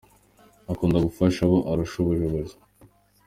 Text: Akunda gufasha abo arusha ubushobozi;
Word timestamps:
Akunda 0.71 0.97
gufasha 1.07 1.39
abo 1.47 1.57
arusha 1.71 1.95
ubushobozi; 1.99 2.55